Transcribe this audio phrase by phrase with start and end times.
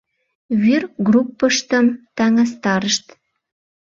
[0.61, 3.05] Вӱр группыштым таҥастарышт.